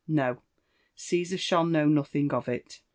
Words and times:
—fio, 0.07 0.41
Cesar 0.95 1.37
shall 1.37 1.63
know 1.63 1.85
nothing 1.85 2.33
of 2.33 2.49
it." 2.49 2.81